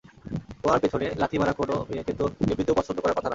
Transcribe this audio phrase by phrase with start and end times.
[0.61, 3.29] তোমার পেছনে লাথি মারা কোনও মেয়েকে তো এমনিতেও পছন্দ করার কথা না!